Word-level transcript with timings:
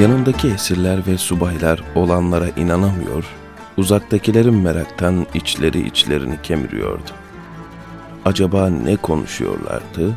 Yanındaki 0.00 0.48
esirler 0.48 1.06
ve 1.06 1.18
subaylar 1.18 1.82
olanlara 1.94 2.48
inanamıyor, 2.48 3.24
uzaktakilerin 3.76 4.54
meraktan 4.54 5.26
içleri 5.34 5.86
içlerini 5.86 6.42
kemiriyordu. 6.42 7.10
Acaba 8.24 8.68
ne 8.68 8.96
konuşuyorlardı 8.96 10.08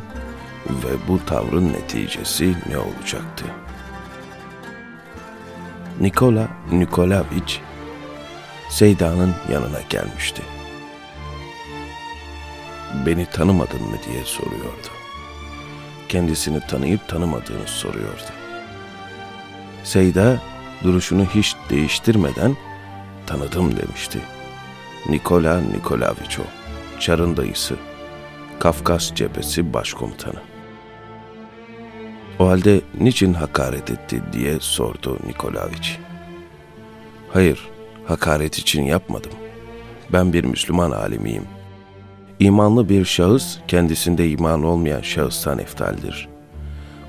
ve 0.70 1.08
bu 1.08 1.24
tavrın 1.26 1.72
neticesi 1.72 2.54
ne 2.70 2.78
olacaktı? 2.78 3.44
Nikola 6.00 6.48
Nikolaviç 6.72 7.60
Seyda'nın 8.70 9.34
yanına 9.52 9.80
gelmişti. 9.90 10.42
Beni 13.06 13.26
tanımadın 13.26 13.82
mı 13.82 13.96
diye 14.10 14.24
soruyordu. 14.24 14.88
Kendisini 16.08 16.60
tanıyıp 16.60 17.08
tanımadığını 17.08 17.66
soruyordu. 17.66 18.43
Seyda 19.84 20.40
duruşunu 20.84 21.24
hiç 21.24 21.56
değiştirmeden 21.70 22.56
tanıdım 23.26 23.76
demişti. 23.76 24.18
Nikola 25.08 25.60
Nikolaviç 25.60 26.38
o, 26.38 26.42
Çar'ın 27.00 27.36
dayısı, 27.36 27.76
Kafkas 28.58 29.14
cephesi 29.14 29.74
başkomutanı. 29.74 30.40
O 32.38 32.48
halde 32.48 32.80
niçin 33.00 33.34
hakaret 33.34 33.90
etti 33.90 34.22
diye 34.32 34.60
sordu 34.60 35.18
Nikolaviç. 35.26 35.98
Hayır, 37.32 37.68
hakaret 38.06 38.58
için 38.58 38.82
yapmadım. 38.82 39.32
Ben 40.12 40.32
bir 40.32 40.44
Müslüman 40.44 40.90
alimiyim. 40.90 41.44
İmanlı 42.40 42.88
bir 42.88 43.04
şahıs 43.04 43.58
kendisinde 43.68 44.28
iman 44.28 44.62
olmayan 44.62 45.00
şahıstan 45.00 45.58
eftaldir. 45.58 46.28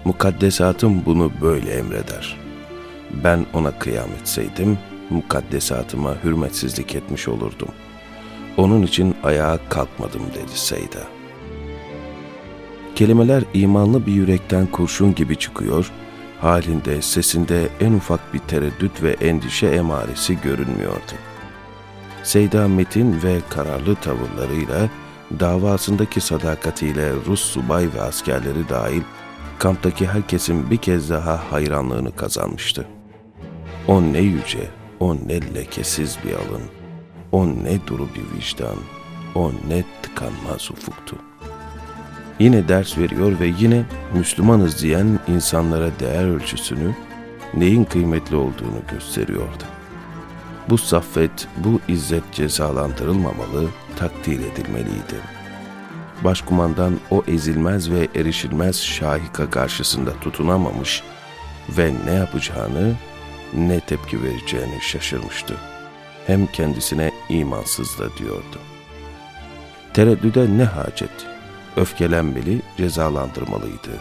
Mukaddesatım 0.06 1.06
bunu 1.06 1.32
böyle 1.42 1.74
emreder. 1.74 2.45
Ben 3.24 3.46
ona 3.54 3.80
kıyam 3.80 4.10
etseydim, 4.22 4.78
mukaddesatıma 5.10 6.16
hürmetsizlik 6.24 6.96
etmiş 6.96 7.28
olurdum. 7.28 7.70
Onun 8.58 8.84
için 8.84 9.16
ayağa 9.24 9.60
kalkmadım 9.70 10.22
dedi 10.34 10.60
Seyda. 10.60 11.00
Kelimeler 12.96 13.44
imanlı 13.54 14.06
bir 14.06 14.12
yürekten 14.12 14.68
kurşun 14.68 15.16
gibi 15.16 15.36
çıkıyor, 15.36 15.92
halinde, 16.42 17.02
sesinde 17.02 17.68
en 17.80 17.94
ufak 17.94 18.34
bir 18.34 18.40
tereddüt 18.40 19.04
ve 19.04 19.12
endişe 19.12 19.68
emaresi 19.68 20.42
görünmüyordu. 20.42 21.14
Seyda 22.24 22.68
metin 22.68 23.24
ve 23.24 23.38
kararlı 23.50 23.96
tavırlarıyla, 23.96 24.90
davasındaki 25.40 26.22
sadakatiyle 26.22 27.12
Rus 27.28 27.42
subay 27.42 27.88
ve 27.96 28.02
askerleri 28.02 28.70
dahil 28.70 29.02
kamptaki 29.60 30.08
herkesin 30.08 30.72
bir 30.72 30.78
kez 30.78 31.10
daha 31.10 31.52
hayranlığını 31.52 32.16
kazanmıştı. 32.16 32.88
O 33.88 34.02
ne 34.02 34.20
yüce, 34.20 34.68
o 35.00 35.16
ne 35.16 35.54
lekesiz 35.54 36.18
bir 36.26 36.34
alın, 36.34 36.64
o 37.32 37.48
ne 37.48 37.88
duru 37.88 38.08
bir 38.16 38.38
vicdan, 38.38 38.76
o 39.36 39.52
ne 39.68 39.84
tıkanmaz 40.02 40.72
ufuktu. 40.72 41.16
Yine 42.40 42.68
ders 42.68 42.98
veriyor 42.98 43.40
ve 43.40 43.54
yine 43.60 43.84
Müslümanız 44.14 44.84
diyen 44.84 45.20
insanlara 45.28 45.90
değer 46.00 46.26
ölçüsünü, 46.26 46.96
neyin 47.54 47.84
kıymetli 47.84 48.36
olduğunu 48.36 48.82
gösteriyordu. 48.92 49.64
Bu 50.70 50.78
saffet, 50.78 51.48
bu 51.58 51.80
izzet 51.88 52.24
cezalandırılmamalı, 52.32 53.68
takdir 54.00 54.40
edilmeliydi. 54.40 55.36
Başkumandan 56.24 56.94
o 57.12 57.24
ezilmez 57.28 57.92
ve 57.92 58.08
erişilmez 58.16 58.82
şahika 58.82 59.50
karşısında 59.50 60.12
tutunamamış 60.22 61.04
ve 61.70 61.94
ne 62.06 62.14
yapacağını, 62.14 62.94
ne 63.54 63.80
tepki 63.80 64.24
vereceğini 64.24 64.82
şaşırmıştı. 64.82 65.56
Hem 66.28 66.48
kendisine 66.48 67.12
imansız 67.30 68.00
da 68.00 68.18
diyordu. 68.18 68.60
Tereddüde 69.94 70.58
ne 70.58 70.64
hacet? 70.64 71.28
Öfkelenmeli, 71.78 72.62
cezalandırmalıydı. 72.78 74.00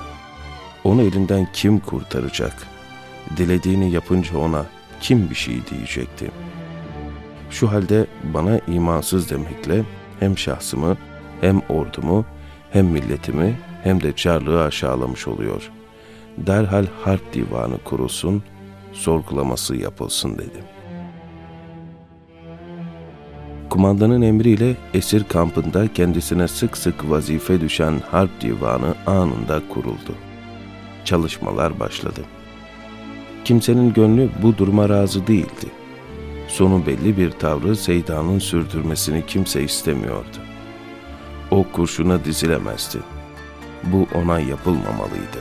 Onu 0.85 1.03
elinden 1.03 1.49
kim 1.53 1.79
kurtaracak? 1.79 2.67
Dilediğini 3.37 3.91
yapınca 3.93 4.39
ona 4.39 4.67
kim 5.01 5.31
bir 5.31 5.35
şey 5.35 5.67
diyecekti? 5.71 6.31
Şu 7.51 7.73
halde 7.73 8.07
bana 8.23 8.59
imansız 8.59 9.31
demekle 9.31 9.85
hem 10.21 10.39
şahsımı, 10.39 10.97
hem 11.41 11.61
ordumu, 11.69 12.25
hem 12.71 12.87
milletimi, 12.87 13.59
hem 13.83 14.03
de 14.03 14.17
carlığı 14.17 14.65
aşağılamış 14.65 15.29
oluyor. 15.29 15.71
Derhal 16.39 16.87
harp 17.05 17.35
divanı 17.35 17.79
kurulsun, 17.79 18.43
sorgulaması 18.95 19.77
yapılsın 19.77 20.39
dedi. 20.39 20.65
Kumandanın 23.71 24.23
emriyle 24.23 24.77
esir 24.95 25.25
kampında 25.25 25.93
kendisine 25.93 26.49
sık 26.49 26.77
sık 26.77 27.11
vazife 27.11 27.61
düşen 27.61 28.03
harp 28.11 28.41
divanı 28.41 28.95
anında 29.07 29.63
kuruldu. 29.69 30.15
Çalışmalar 31.05 31.81
başladı. 31.81 32.21
Kimsenin 33.45 33.93
gönlü 33.93 34.31
bu 34.43 34.59
duruma 34.59 34.89
razı 34.89 35.27
değildi. 35.27 35.67
Sonu 36.49 36.87
belli 36.87 37.19
bir 37.19 37.31
tavrı 37.31 37.77
Seyda'nın 37.77 38.39
sürdürmesini 38.39 39.27
kimse 39.27 39.63
istemiyordu. 39.63 40.39
O 41.51 41.65
kurşuna 41.73 42.25
dizilemezdi. 42.25 42.99
Bu 43.85 44.07
ona 44.15 44.41
yapılmamalıydı. 44.41 45.39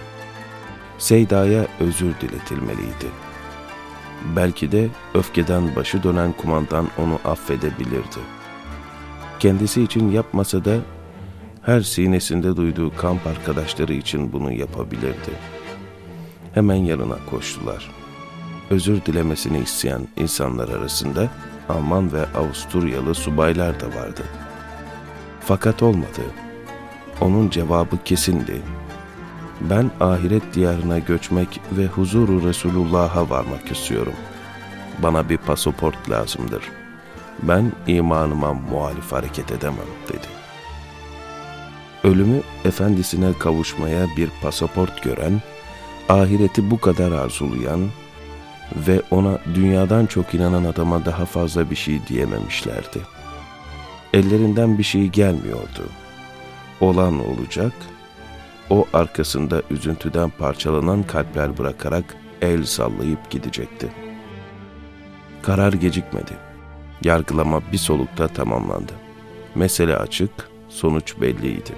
Seyda'ya 0.98 1.68
özür 1.80 2.14
diletilmeliydi.'' 2.22 3.33
Belki 4.36 4.72
de 4.72 4.90
öfkeden 5.14 5.76
başı 5.76 6.04
dönen 6.04 6.32
kumandan 6.32 6.88
onu 6.98 7.32
affedebilirdi. 7.32 8.20
Kendisi 9.40 9.84
için 9.84 10.12
yapmasa 10.12 10.66
da 10.66 10.76
her 11.62 11.82
sinesinde 11.82 12.56
duyduğu 12.58 12.96
kamp 12.98 13.28
arkadaşları 13.28 13.94
için 13.94 14.34
bunu 14.34 14.52
yapabilirdi. 14.52 15.32
Hemen 16.54 16.76
yanına 16.76 17.18
koştular. 17.30 17.92
Özür 18.70 19.06
dilemesini 19.06 19.60
isteyen 19.60 20.08
insanlar 20.18 20.70
arasında 20.70 21.30
Alman 21.70 22.14
ve 22.14 22.26
Avusturyalı 22.38 23.16
subaylar 23.16 23.80
da 23.80 23.88
vardı. 23.88 24.24
Fakat 25.40 25.84
olmadı. 25.84 26.22
Onun 27.22 27.50
cevabı 27.50 28.04
kesindi. 28.06 28.62
Ben 29.70 29.92
ahiret 30.00 30.54
diyarına 30.54 31.00
göçmek 31.00 31.62
ve 31.72 31.86
huzuru 31.86 32.48
Resulullah'a 32.48 33.30
varmak 33.30 33.72
istiyorum. 33.72 34.14
Bana 35.00 35.30
bir 35.30 35.38
pasaport 35.38 36.10
lazımdır. 36.10 36.64
Ben 37.42 37.72
imanıma 37.88 38.54
muhalif 38.54 39.12
hareket 39.12 39.52
edemem 39.52 39.78
dedi. 40.10 40.28
Ölümü 42.04 42.42
efendisine 42.66 43.34
kavuşmaya 43.40 44.08
bir 44.18 44.30
pasaport 44.42 45.04
gören, 45.04 45.42
ahireti 46.10 46.72
bu 46.72 46.80
kadar 46.80 47.12
arzulayan 47.12 47.80
ve 48.76 49.02
ona 49.12 49.38
dünyadan 49.56 50.06
çok 50.06 50.34
inanan 50.34 50.64
adama 50.64 51.06
daha 51.06 51.26
fazla 51.26 51.70
bir 51.70 51.76
şey 51.76 52.08
diyememişlerdi. 52.08 53.00
Ellerinden 54.14 54.78
bir 54.78 54.84
şey 54.84 55.08
gelmiyordu. 55.08 55.90
Olan 56.82 57.26
olacak.'' 57.28 58.03
O 58.70 58.86
arkasında 58.94 59.62
üzüntüden 59.70 60.30
parçalanan 60.30 61.04
kalpler 61.04 61.58
bırakarak 61.58 62.16
el 62.42 62.64
sallayıp 62.64 63.30
gidecekti. 63.30 63.90
Karar 65.42 65.74
gecikmedi. 65.74 66.32
Yargılama 67.04 67.62
bir 67.72 67.78
solukta 67.78 68.28
tamamlandı. 68.28 68.94
Mesele 69.56 69.98
açık, 69.98 70.32
sonuç 70.70 71.22
belliydi. 71.22 71.72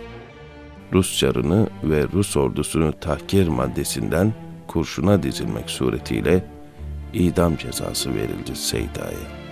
Rus 0.93 1.19
çarını 1.19 1.69
ve 1.83 2.03
Rus 2.13 2.37
ordusunu 2.37 2.99
tahkir 2.99 3.47
maddesinden 3.47 4.33
kurşuna 4.67 5.23
dizilmek 5.23 5.69
suretiyle 5.69 6.45
idam 7.13 7.57
cezası 7.57 8.15
verildi 8.15 8.55
Seyda'ya. 8.55 9.44